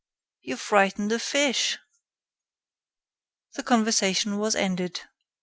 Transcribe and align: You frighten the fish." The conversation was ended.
You 0.41 0.57
frighten 0.57 1.09
the 1.09 1.19
fish." 1.19 1.77
The 3.53 3.61
conversation 3.61 4.39
was 4.39 4.55
ended. 4.55 5.01